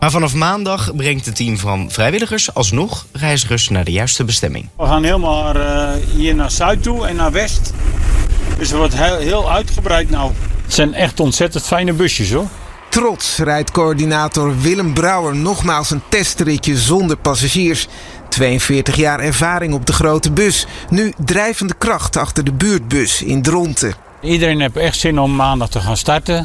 Maar 0.00 0.10
vanaf 0.10 0.34
maandag 0.34 0.96
brengt 0.96 1.26
het 1.26 1.36
team 1.36 1.58
van 1.58 1.90
vrijwilligers 1.90 2.54
alsnog 2.54 3.06
reizigers 3.12 3.68
naar 3.68 3.84
de 3.84 3.92
juiste 3.92 4.24
bestemming. 4.24 4.68
We 4.76 4.84
gaan 4.86 5.04
helemaal 5.04 5.54
eh, 5.54 5.88
hier 6.16 6.34
naar 6.34 6.50
Zuid 6.50 6.82
toe 6.82 7.06
en 7.06 7.16
naar 7.16 7.32
West. 7.32 7.72
Dus 8.58 8.68
het 8.68 8.78
wordt 8.78 8.96
heel, 8.96 9.18
heel 9.18 9.52
uitgebreid 9.52 10.10
nou. 10.10 10.32
Het 10.64 10.74
zijn 10.74 10.94
echt 10.94 11.20
ontzettend 11.20 11.66
fijne 11.66 11.92
busjes 11.92 12.30
hoor. 12.30 12.48
Trots 12.96 13.38
rijdt 13.38 13.70
coördinator 13.70 14.60
Willem 14.60 14.92
Brouwer 14.94 15.36
nogmaals 15.36 15.90
een 15.90 16.02
testritje 16.08 16.76
zonder 16.76 17.16
passagiers. 17.16 17.88
42 18.28 18.96
jaar 18.96 19.20
ervaring 19.20 19.74
op 19.74 19.86
de 19.86 19.92
grote 19.92 20.30
bus. 20.30 20.66
Nu 20.90 21.12
drijvende 21.24 21.74
kracht 21.78 22.16
achter 22.16 22.44
de 22.44 22.52
buurtbus 22.52 23.22
in 23.22 23.42
Dronten. 23.42 23.94
Iedereen 24.20 24.60
heeft 24.60 24.76
echt 24.76 24.98
zin 24.98 25.18
om 25.18 25.36
maandag 25.36 25.68
te 25.68 25.80
gaan 25.80 25.96
starten. 25.96 26.36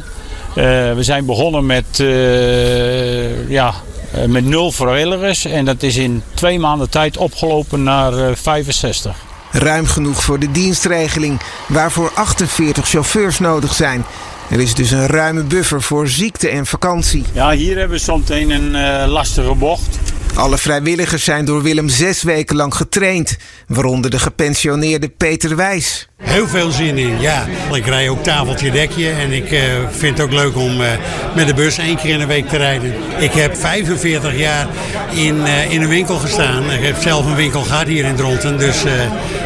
Eh, 0.48 0.64
we 0.94 0.98
zijn 1.00 1.26
begonnen 1.26 1.66
met, 1.66 2.00
eh, 2.00 3.48
ja, 3.48 3.74
eh, 4.12 4.24
met 4.24 4.44
nul 4.44 4.72
vrijwilligers. 4.72 5.44
En 5.44 5.64
dat 5.64 5.82
is 5.82 5.96
in 5.96 6.22
twee 6.34 6.58
maanden 6.58 6.90
tijd 6.90 7.16
opgelopen 7.16 7.82
naar 7.82 8.18
eh, 8.18 8.34
65. 8.34 9.16
Ruim 9.50 9.86
genoeg 9.86 10.22
voor 10.22 10.38
de 10.38 10.50
dienstregeling, 10.50 11.40
waarvoor 11.68 12.10
48 12.14 12.88
chauffeurs 12.88 13.38
nodig 13.38 13.74
zijn. 13.74 14.04
Er 14.50 14.60
is 14.60 14.74
dus 14.74 14.90
een 14.90 15.06
ruime 15.06 15.42
buffer 15.42 15.82
voor 15.82 16.08
ziekte 16.08 16.48
en 16.48 16.66
vakantie. 16.66 17.24
Ja, 17.32 17.50
hier 17.50 17.78
hebben 17.78 17.96
we 17.96 18.04
zometeen 18.04 18.50
een 18.50 18.74
eh, 18.74 19.08
lastige 19.08 19.54
bocht. 19.54 19.98
Alle 20.34 20.58
vrijwilligers 20.58 21.24
zijn 21.24 21.44
door 21.44 21.62
Willem 21.62 21.88
zes 21.88 22.22
weken 22.22 22.56
lang 22.56 22.74
getraind, 22.74 23.36
waaronder 23.66 24.10
de 24.10 24.18
gepensioneerde 24.18 25.08
Peter 25.08 25.56
Wijs. 25.56 26.08
Heel 26.22 26.48
veel 26.48 26.70
zin 26.70 26.98
in, 26.98 27.20
ja. 27.20 27.46
Ik 27.72 27.86
rij 27.86 28.08
ook 28.08 28.22
tafeltje 28.22 28.70
dekje 28.70 29.10
en 29.10 29.32
ik 29.32 29.50
eh, 29.52 29.60
vind 29.90 30.18
het 30.18 30.26
ook 30.26 30.32
leuk 30.32 30.56
om 30.56 30.80
eh, 30.82 30.90
met 31.34 31.46
de 31.46 31.54
bus 31.54 31.78
één 31.78 31.96
keer 31.96 32.12
in 32.12 32.18
de 32.18 32.26
week 32.26 32.48
te 32.48 32.56
rijden. 32.56 32.94
Ik 33.18 33.32
heb 33.32 33.56
45 33.56 34.36
jaar 34.36 34.66
in, 35.10 35.46
eh, 35.46 35.70
in 35.70 35.82
een 35.82 35.88
winkel 35.88 36.16
gestaan. 36.16 36.70
Ik 36.70 36.82
heb 36.84 36.96
zelf 37.00 37.26
een 37.26 37.36
winkel 37.36 37.62
gehad 37.62 37.86
hier 37.86 38.04
in 38.04 38.16
Dronten. 38.16 38.58
Dus 38.58 38.84
eh, 38.84 38.92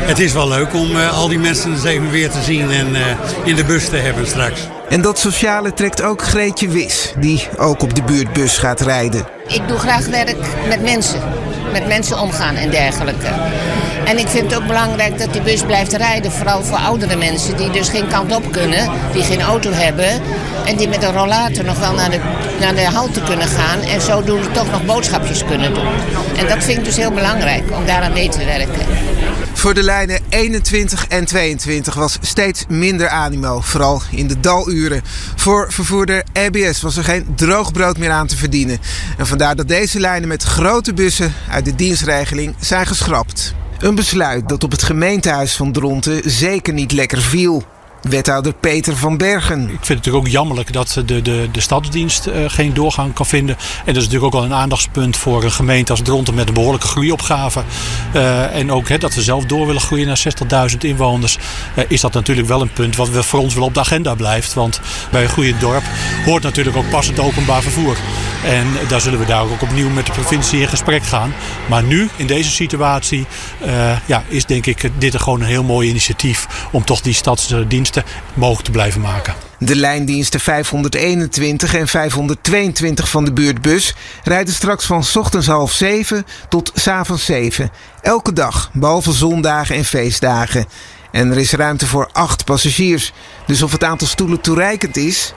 het 0.07 0.19
is 0.19 0.33
wel 0.33 0.49
leuk 0.49 0.75
om 0.75 0.97
eh, 0.97 1.19
al 1.19 1.29
die 1.29 1.39
mensen 1.39 1.73
eens 1.73 1.85
even 1.85 2.11
weer 2.11 2.31
te 2.31 2.43
zien 2.43 2.71
en 2.71 2.95
eh, 2.95 3.03
in 3.45 3.57
de 3.57 3.65
bus 3.65 3.89
te 3.89 3.97
hebben 3.97 4.27
straks. 4.27 4.61
En 4.89 5.01
dat 5.01 5.19
sociale 5.19 5.75
trekt 5.75 6.03
ook 6.03 6.23
Greetje 6.23 6.69
Wis, 6.69 7.13
die 7.19 7.49
ook 7.57 7.83
op 7.83 7.95
de 7.95 8.03
buurtbus 8.03 8.59
gaat 8.59 8.81
rijden. 8.81 9.27
Ik 9.47 9.69
doe 9.69 9.79
graag 9.79 10.07
werk 10.07 10.37
met 10.69 10.83
mensen. 10.83 11.21
Met 11.73 11.87
mensen 11.87 12.21
omgaan 12.21 12.55
en 12.55 12.71
dergelijke. 12.71 13.27
En 14.05 14.19
ik 14.19 14.29
vind 14.29 14.51
het 14.51 14.61
ook 14.61 14.67
belangrijk 14.67 15.19
dat 15.19 15.33
die 15.33 15.43
bus 15.43 15.63
blijft 15.63 15.93
rijden. 15.93 16.33
Vooral 16.33 16.63
voor 16.63 16.79
oudere 16.79 17.17
mensen 17.17 17.57
die 17.57 17.71
dus 17.71 17.89
geen 17.89 18.09
kant 18.09 18.35
op 18.35 18.53
kunnen. 18.53 18.91
Die 19.13 19.23
geen 19.23 19.43
auto 19.43 19.71
hebben. 19.73 20.21
En 20.67 20.77
die 20.77 20.89
met 20.89 21.03
een 21.03 21.13
rollator 21.13 21.65
nog 21.65 21.79
wel 21.79 21.93
naar 21.93 22.11
de, 22.11 22.21
naar 22.61 22.75
de 22.75 22.85
halte 22.85 23.21
kunnen 23.23 23.49
gaan. 23.49 23.81
En 23.81 24.01
zodoende 24.01 24.51
toch 24.51 24.71
nog 24.71 24.85
boodschapjes 24.85 25.45
kunnen 25.45 25.75
doen. 25.75 25.95
En 26.37 26.49
dat 26.49 26.65
vind 26.65 26.79
ik 26.79 26.85
dus 26.85 26.97
heel 26.97 27.13
belangrijk 27.13 27.65
om 27.77 27.87
daaraan 27.87 28.13
mee 28.13 28.29
te 28.29 28.45
werken. 28.45 28.87
Voor 29.57 29.75
de 29.75 29.83
lijnen 29.83 30.21
21 30.29 31.07
en 31.07 31.25
22 31.25 31.95
was 31.95 32.19
steeds 32.21 32.65
minder 32.69 33.09
animo, 33.09 33.61
vooral 33.61 34.03
in 34.11 34.27
de 34.27 34.41
daluren. 34.41 35.03
Voor 35.37 35.73
vervoerder 35.73 36.25
RBS 36.33 36.81
was 36.81 36.97
er 36.97 37.05
geen 37.05 37.27
droogbrood 37.37 37.99
meer 37.99 38.11
aan 38.11 38.27
te 38.27 38.37
verdienen. 38.37 38.79
En 39.19 39.27
vandaar 39.27 39.57
dat 39.57 39.69
deze 39.69 40.01
lijnen 40.01 40.29
met 40.29 40.43
grote 40.43 40.95
bussen 40.95 41.35
uit 41.51 41.65
de 41.65 41.75
dienstregeling 41.75 42.55
zijn 42.61 42.87
geschrapt. 42.87 43.55
Een 43.79 43.95
besluit 43.95 44.49
dat 44.49 44.65
op 44.65 44.71
het 44.71 44.83
gemeentehuis 44.83 45.57
van 45.57 45.73
Dronten 45.73 46.31
zeker 46.31 46.73
niet 46.73 46.93
lekker 46.93 47.23
viel. 47.23 47.65
Wethouder 48.09 48.53
Peter 48.53 48.97
van 48.97 49.17
Bergen. 49.17 49.63
Ik 49.63 49.69
vind 49.69 49.89
het 49.89 49.89
natuurlijk 49.89 50.25
ook 50.25 50.33
jammerlijk 50.33 50.73
dat 50.73 51.03
de, 51.07 51.23
de, 51.23 51.49
de 51.53 51.61
stadsdienst 51.61 52.27
eh, 52.27 52.45
geen 52.47 52.75
doorgang 52.75 53.15
kan 53.15 53.27
vinden. 53.27 53.57
En 53.59 53.95
dat 53.95 53.97
is 53.97 54.05
natuurlijk 54.05 54.25
ook 54.35 54.41
wel 54.41 54.51
een 54.51 54.59
aandachtspunt 54.59 55.17
voor 55.17 55.45
een 55.45 55.53
gemeente 55.53 55.91
als 55.91 56.03
Dronten 56.03 56.35
met 56.35 56.49
een 56.49 56.55
behoorlijke 56.55 56.87
groeiopgave. 56.87 57.63
Eh, 58.13 58.55
en 58.55 58.73
ook 58.73 59.01
dat 59.01 59.15
we 59.15 59.23
zelf 59.23 59.45
door 59.45 59.67
willen 59.67 59.81
groeien 59.81 60.07
naar 60.07 60.23
60.000 60.71 60.77
inwoners. 60.79 61.39
eh, 61.75 61.85
is 61.89 62.01
dat 62.01 62.13
natuurlijk 62.13 62.49
wel 62.49 62.61
een 62.61 62.73
punt 62.73 62.97
wat 62.97 63.09
we 63.09 63.23
voor 63.23 63.41
ons 63.41 63.55
wel 63.55 63.65
op 63.65 63.75
de 63.75 63.81
agenda 63.81 64.15
blijft. 64.15 64.55
Want 64.55 64.81
bij 65.11 65.23
een 65.23 65.29
groeiend 65.29 65.61
dorp 65.61 65.85
hoort 66.25 66.43
natuurlijk 66.43 66.77
ook 66.77 66.91
passend 66.91 67.19
openbaar 67.19 67.63
vervoer. 67.63 67.97
En 68.47 68.67
daar 68.89 69.01
zullen 69.01 69.19
we 69.19 69.25
daar 69.25 69.43
ook 69.43 69.63
opnieuw 69.63 69.89
met 69.89 70.07
de 70.07 70.13
provincie 70.13 70.61
in 70.61 70.69
gesprek 70.69 71.03
gaan. 71.03 71.35
Maar 71.69 71.83
nu, 71.83 72.09
in 72.17 72.27
deze 72.27 72.51
situatie, 72.51 73.27
eh, 73.61 73.97
ja, 74.07 74.25
is 74.29 74.45
denk 74.45 74.67
ik 74.67 74.91
dit 74.99 75.15
er 75.15 75.21
gewoon 75.21 75.41
een 75.41 75.47
heel 75.47 75.65
mooi 75.65 75.89
initiatief 75.89 76.69
om 76.73 76.85
toch 76.85 77.01
die 77.01 77.15
stadsdiensten 77.15 78.05
mogelijk 78.35 78.65
te 78.65 78.71
blijven 78.71 79.01
maken. 79.01 79.35
De 79.59 79.77
lijndiensten 79.77 80.41
521 80.41 81.75
en 81.75 81.89
522 81.89 83.09
van 83.09 83.25
de 83.25 83.33
buurtbus 83.33 83.95
rijden 84.25 84.55
straks 84.55 84.85
van 84.85 85.05
ochtends 85.15 85.47
half 85.47 85.73
zeven 85.73 86.27
tot 86.49 86.73
's 86.75 86.87
avonds 86.87 87.25
zeven. 87.25 87.71
Elke 88.03 88.33
dag, 88.33 88.71
behalve 88.73 89.13
zondagen 89.13 89.77
en 89.77 89.85
feestdagen. 89.85 90.67
En 91.11 91.31
er 91.31 91.39
is 91.39 91.53
ruimte 91.53 91.87
voor 91.87 92.09
acht 92.13 92.45
passagiers. 92.45 93.13
Dus 93.47 93.63
of 93.63 93.73
het 93.73 93.85
aantal 93.85 94.07
stoelen 94.07 94.41
toereikend 94.41 94.97
is? 94.97 95.35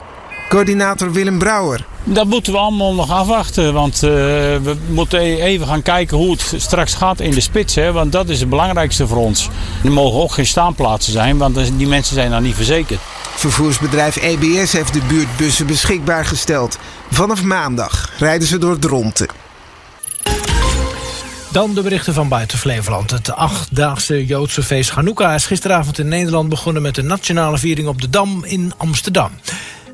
Coördinator 0.50 1.12
Willem 1.12 1.38
Brouwer. 1.38 1.84
Dat 2.04 2.26
moeten 2.26 2.52
we 2.52 2.58
allemaal 2.58 2.94
nog 2.94 3.10
afwachten. 3.10 3.72
Want 3.72 3.94
eh, 3.94 4.10
we 4.10 4.76
moeten 4.88 5.20
e- 5.20 5.40
even 5.40 5.66
gaan 5.66 5.82
kijken 5.82 6.16
hoe 6.16 6.30
het 6.30 6.54
straks 6.56 6.94
gaat 6.94 7.20
in 7.20 7.30
de 7.30 7.40
spits. 7.40 7.74
Hè, 7.74 7.92
want 7.92 8.12
dat 8.12 8.28
is 8.28 8.40
het 8.40 8.48
belangrijkste 8.48 9.06
voor 9.06 9.16
ons. 9.16 9.48
Er 9.84 9.92
mogen 9.92 10.20
ook 10.20 10.32
geen 10.32 10.46
staanplaatsen 10.46 11.12
zijn, 11.12 11.38
want 11.38 11.78
die 11.78 11.86
mensen 11.86 12.14
zijn 12.14 12.30
dan 12.30 12.42
niet 12.42 12.54
verzekerd. 12.54 13.00
Vervoersbedrijf 13.34 14.16
EBS 14.16 14.72
heeft 14.72 14.92
de 14.92 15.02
buurtbussen 15.08 15.66
beschikbaar 15.66 16.24
gesteld. 16.24 16.78
Vanaf 17.10 17.42
maandag 17.42 18.12
rijden 18.18 18.48
ze 18.48 18.58
door 18.58 18.78
Dronten. 18.78 19.28
Dan 21.52 21.74
de 21.74 21.82
berichten 21.82 22.14
van 22.14 22.28
buiten 22.28 22.58
Flevoland. 22.58 23.10
Het 23.10 23.30
achtdaagse 23.30 24.26
Joodse 24.26 24.62
feest 24.62 24.90
Hanukkah 24.90 25.34
is 25.34 25.46
gisteravond 25.46 25.98
in 25.98 26.08
Nederland 26.08 26.48
begonnen 26.48 26.82
met 26.82 26.94
de 26.94 27.02
nationale 27.02 27.58
viering 27.58 27.88
op 27.88 28.00
de 28.00 28.10
Dam 28.10 28.44
in 28.44 28.72
Amsterdam. 28.76 29.30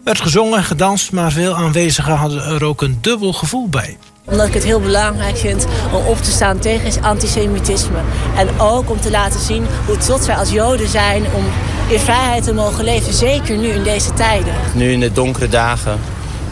Er 0.07 0.13
werd 0.13 0.25
gezongen 0.25 0.59
en 0.59 0.65
gedanst, 0.65 1.13
maar 1.13 1.33
veel 1.33 1.55
aanwezigen 1.55 2.15
hadden 2.15 2.43
er 2.45 2.65
ook 2.65 2.83
een 2.83 2.99
dubbel 3.01 3.33
gevoel 3.33 3.69
bij. 3.69 3.97
Omdat 4.25 4.47
ik 4.47 4.55
het 4.55 4.65
heel 4.65 4.81
belangrijk 4.81 5.37
vind 5.37 5.67
om 5.93 6.07
op 6.07 6.19
te 6.19 6.31
staan 6.31 6.59
tegen 6.59 7.03
antisemitisme. 7.03 7.99
En 8.37 8.49
ook 8.61 8.91
om 8.91 9.01
te 9.01 9.11
laten 9.11 9.41
zien 9.41 9.67
hoe 9.87 9.97
trots 9.97 10.27
wij 10.27 10.37
als 10.37 10.51
Joden 10.51 10.89
zijn 10.89 11.25
om 11.35 11.45
in 11.89 11.99
vrijheid 11.99 12.45
te 12.45 12.55
mogen 12.55 12.85
leven. 12.85 13.13
Zeker 13.13 13.57
nu 13.57 13.69
in 13.69 13.83
deze 13.83 14.13
tijden. 14.15 14.55
Nu 14.75 14.93
in 14.93 15.01
de 15.01 15.13
donkere 15.13 15.49
dagen. 15.49 15.99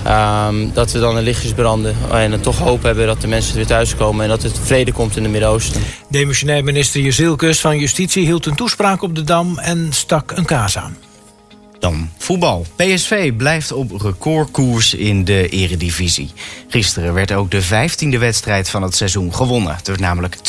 ehm, 0.04 0.68
dat 0.73 0.92
we 0.92 0.99
dan 0.99 1.14
de 1.14 1.23
lichtjes 1.23 1.52
branden. 1.52 1.96
En 2.12 2.30
dan 2.30 2.40
toch 2.40 2.58
hoop 2.58 2.82
hebben 2.82 3.06
dat 3.06 3.20
de 3.20 3.26
mensen 3.26 3.56
weer 3.56 3.66
thuiskomen. 3.66 4.23
En 4.23 4.28
dat 4.28 4.42
het 4.42 4.58
vrede 4.62 4.92
komt 4.92 5.16
in 5.16 5.23
het 5.23 5.32
Midden-Oosten. 5.32 5.82
Demissionair 6.08 6.64
minister 6.64 7.00
Jezilkus 7.00 7.61
van 7.61 7.78
Justitie 7.78 8.25
hield 8.25 8.46
een 8.46 8.54
toespraak 8.54 9.02
op 9.02 9.14
de 9.14 9.23
Dam 9.23 9.58
en 9.58 9.88
stak 9.90 10.32
een 10.34 10.44
kaas 10.44 10.78
aan. 10.78 10.96
Dan 11.84 12.10
voetbal. 12.18 12.66
PSV 12.76 13.32
blijft 13.36 13.72
op 13.72 14.00
recordkoers 14.00 14.94
in 14.94 15.24
de 15.24 15.48
eredivisie. 15.48 16.30
Gisteren 16.68 17.14
werd 17.14 17.32
ook 17.32 17.50
de 17.50 17.62
vijftiende 17.62 18.18
wedstrijd 18.18 18.70
van 18.70 18.82
het 18.82 18.96
seizoen 18.96 19.34
gewonnen. 19.34 19.76
Het 19.76 19.86
werd 19.86 20.00
namelijk 20.00 20.36
2-0 20.36 20.40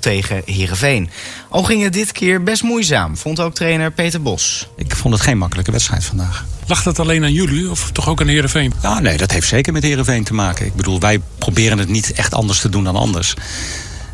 tegen 0.00 0.42
Heerenveen. 0.44 1.10
Al 1.48 1.62
ging 1.62 1.82
het 1.82 1.92
dit 1.92 2.12
keer 2.12 2.42
best 2.42 2.62
moeizaam, 2.62 3.16
vond 3.16 3.40
ook 3.40 3.54
trainer 3.54 3.92
Peter 3.92 4.22
Bos. 4.22 4.68
Ik 4.76 4.96
vond 4.96 5.14
het 5.14 5.22
geen 5.22 5.38
makkelijke 5.38 5.70
wedstrijd 5.70 6.04
vandaag. 6.04 6.44
Lag 6.66 6.82
dat 6.82 6.98
alleen 6.98 7.24
aan 7.24 7.32
jullie 7.32 7.70
of 7.70 7.90
toch 7.92 8.08
ook 8.08 8.20
aan 8.20 8.26
Heerenveen? 8.26 8.72
Ja, 8.82 9.00
nee, 9.00 9.16
dat 9.16 9.32
heeft 9.32 9.48
zeker 9.48 9.72
met 9.72 9.82
Heerenveen 9.82 10.24
te 10.24 10.34
maken. 10.34 10.66
Ik 10.66 10.74
bedoel, 10.74 11.00
wij 11.00 11.20
proberen 11.38 11.78
het 11.78 11.88
niet 11.88 12.12
echt 12.12 12.34
anders 12.34 12.60
te 12.60 12.68
doen 12.68 12.84
dan 12.84 12.96
anders. 12.96 13.34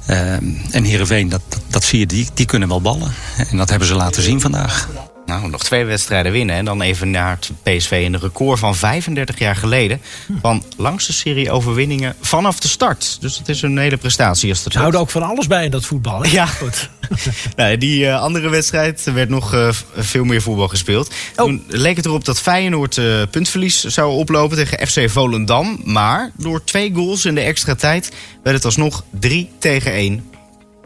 Ehm, 0.07 0.45
en 0.71 0.85
Heerenveen, 0.85 1.29
dat, 1.29 1.41
dat, 1.49 1.61
dat 1.69 1.85
zie 1.85 1.99
je, 1.99 2.07
die, 2.07 2.29
die 2.35 2.47
kunnen 2.47 2.69
wel 2.69 2.81
ballen. 2.81 3.13
En 3.51 3.57
dat 3.57 3.71
hebben 3.71 3.89
ze 3.89 3.95
laten 3.95 4.23
zien 4.23 4.41
vandaag. 4.41 4.89
Nou, 5.27 5.51
nog 5.51 5.63
twee 5.63 5.85
wedstrijden 5.85 6.33
winnen. 6.33 6.57
En 6.57 6.65
dan 6.65 6.83
even 6.83 7.11
naar 7.11 7.31
het 7.41 7.51
PSV 7.63 8.03
in 8.05 8.15
een 8.15 8.21
record 8.21 8.59
van 8.59 8.75
35 8.75 9.39
jaar 9.39 9.57
geleden. 9.57 10.01
Van 10.41 10.63
langste 10.77 11.13
serie 11.13 11.51
overwinningen 11.51 12.15
vanaf 12.21 12.61
de 12.61 12.69
start. 12.69 13.17
Dus 13.21 13.39
dat 13.39 13.49
is 13.49 13.63
een 13.63 13.79
hele 13.79 13.97
prestatie. 13.97 14.51
Als 14.51 14.65
houden 14.73 15.01
ook 15.01 15.11
van 15.11 15.23
alles 15.23 15.47
bij 15.47 15.65
in 15.65 15.71
dat 15.71 15.85
voetbal. 15.85 16.23
Hè? 16.23 16.31
Ja. 16.31 16.47
Goed. 16.47 16.89
Nou, 17.57 17.79
die 17.79 18.07
eh, 18.07 18.21
andere 18.21 18.49
wedstrijd 18.49 19.05
werd 19.15 19.29
nog 19.29 19.55
eh, 19.55 19.69
veel 19.97 20.25
meer 20.25 20.43
voetbal 20.43 20.69
gespeeld. 20.69 21.11
Toen 21.37 21.65
leek 21.69 21.97
het 21.97 22.05
erop 22.05 22.25
dat 22.25 22.41
Feyenoord 22.41 22.99
eh, 22.99 23.23
puntverlies 23.31 23.85
zou 23.85 24.13
oplopen 24.13 24.57
tegen 24.57 24.87
FC 24.87 25.11
Volendam. 25.11 25.81
Maar 25.85 26.31
door 26.37 26.65
twee 26.65 26.93
goals 26.95 27.25
in 27.25 27.35
de 27.35 27.41
extra 27.41 27.75
tijd 27.75 28.13
werd 28.43 28.57
het 28.57 28.65
alsnog 28.65 29.05
3 29.11 29.51
tegen 29.59 29.93
1 29.93 30.31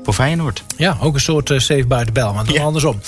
voor 0.03 0.15
Feyenoord. 0.15 0.65
Ja, 0.77 0.97
ook 1.01 1.15
een 1.15 1.21
soort 1.21 1.51
uh, 1.51 1.59
the 1.59 2.07
bell, 2.13 2.33
maar 2.33 2.45
dan 2.45 2.59
andersom. 2.59 3.01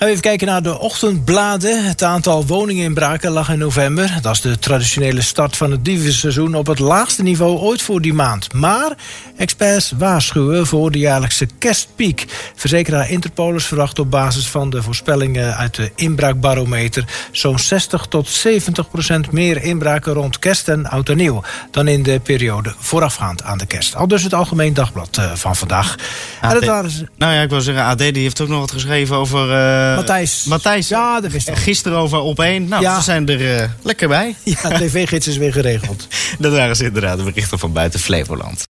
Gaan 0.00 0.08
we 0.08 0.14
even 0.14 0.28
kijken 0.30 0.46
naar 0.46 0.62
de 0.62 0.78
ochtendbladen. 0.78 1.84
Het 1.84 2.02
aantal 2.02 2.46
woninginbraken 2.46 3.30
lag 3.30 3.48
in 3.50 3.58
november. 3.58 4.18
Dat 4.22 4.34
is 4.34 4.40
de 4.40 4.58
traditionele 4.58 5.20
start 5.22 5.56
van 5.56 5.70
het 5.70 5.84
dievenseizoen 5.84 6.54
op 6.54 6.66
het 6.66 6.78
laagste 6.78 7.22
niveau 7.22 7.58
ooit 7.58 7.82
voor 7.82 8.00
die 8.00 8.14
maand. 8.14 8.52
Maar 8.52 8.92
experts 9.36 9.92
waarschuwen 9.98 10.66
voor 10.66 10.90
de 10.90 10.98
jaarlijkse 10.98 11.46
kerstpiek. 11.58 12.26
Verzekeraar 12.54 13.10
Interpolis 13.10 13.64
verwacht 13.66 13.98
op 13.98 14.10
basis 14.10 14.46
van 14.46 14.70
de 14.70 14.82
voorspellingen 14.82 15.56
uit 15.56 15.74
de 15.74 15.90
inbraakbarometer 15.94 17.04
zo'n 17.32 17.58
60 17.58 18.06
tot 18.08 18.28
70 18.28 18.90
procent 18.90 19.32
meer 19.32 19.62
inbraken 19.62 20.12
rond 20.12 20.38
kerst 20.38 20.68
en 20.68 20.86
oud 20.86 21.08
en 21.08 21.16
nieuw 21.16 21.42
dan 21.70 21.88
in 21.88 22.02
de 22.02 22.20
periode 22.20 22.74
voorafgaand 22.78 23.42
aan 23.42 23.58
de 23.58 23.66
kerst. 23.66 23.94
Al 23.96 24.08
dus 24.08 24.22
het 24.22 24.34
Algemeen 24.34 24.74
Dagblad 24.74 25.16
eh, 25.16 25.32
van 25.34 25.56
vandaag. 25.56 25.94
En 26.40 26.50
dat 26.54 26.64
waren 26.64 26.90
ze- 26.90 27.08
Nou 27.18 27.32
ja, 27.34 27.40
ik 27.42 27.50
wil 27.50 27.60
zeggen, 27.60 27.84
AD 27.84 27.98
die 27.98 28.12
heeft 28.22 28.40
ook 28.40 28.48
nog 28.48 28.60
wat 28.60 28.70
geschreven 28.72 29.16
over... 29.16 29.50
eh, 29.52 29.89
Matthijs. 29.96 30.44
Matthijs. 30.44 30.88
Ja, 30.88 31.20
dat 31.20 31.30
wist 31.32 31.48
ik. 31.48 31.56
Gisteren 31.56 31.98
over 31.98 32.18
op 32.18 32.40
één. 32.40 32.68
Nou, 32.68 32.82
Ja. 32.82 32.96
ze 32.96 33.02
zijn 33.02 33.28
er 33.28 33.56
eh, 33.60 33.68
lekker 33.82 34.08
bij. 34.08 34.34
Ja, 34.44 34.68
tv-gids 34.78 35.26
is 35.26 35.36
weer 35.36 35.52
geregeld. 35.52 36.06
dat 36.38 36.52
waren 36.52 36.76
ze 36.76 36.84
inderdaad 36.84 37.18
de 37.18 37.24
berichten 37.24 37.58
van 37.58 37.72
buiten 37.72 38.00
Flevoland. 38.00 38.62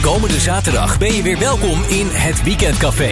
Komende 0.00 0.40
zaterdag 0.40 0.98
ben 0.98 1.14
je 1.14 1.22
weer 1.22 1.38
welkom 1.38 1.82
in 1.88 2.08
het 2.10 2.42
Weekendcafé. 2.42 3.10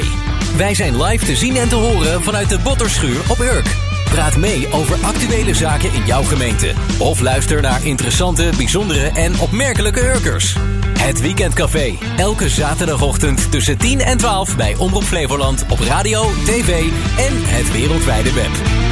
Wij 0.57 0.75
zijn 0.75 1.03
live 1.03 1.25
te 1.25 1.37
zien 1.37 1.57
en 1.57 1.69
te 1.69 1.75
horen 1.75 2.23
vanuit 2.23 2.49
de 2.49 2.59
Botterschuur 2.59 3.21
op 3.29 3.39
Urk. 3.41 3.67
Praat 4.11 4.37
mee 4.37 4.73
over 4.73 4.97
actuele 5.05 5.55
zaken 5.55 5.93
in 5.93 6.07
jouw 6.07 6.23
gemeente. 6.23 6.73
Of 6.99 7.21
luister 7.21 7.63
naar 7.63 7.85
interessante, 7.85 8.51
bijzondere 8.57 9.11
en 9.15 9.41
opmerkelijke 9.41 10.01
Urkers. 10.01 10.57
Het 10.99 11.21
Weekendcafé. 11.21 11.99
Elke 12.17 12.49
zaterdagochtend 12.49 13.51
tussen 13.51 13.79
10 13.79 14.01
en 14.01 14.19
12 14.19 14.57
bij 14.57 14.77
Omroep 14.77 15.05
Flevoland 15.05 15.65
op 15.69 15.79
radio, 15.79 16.23
tv 16.45 16.87
en 17.19 17.33
het 17.45 17.73
wereldwijde 17.73 18.33
web. 18.33 18.90